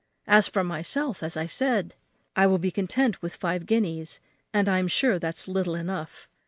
[0.25, 1.93] As for myself, as I said,
[2.35, 4.19] I will be content with five guineas,
[4.51, 6.27] and I am sure that's little enough.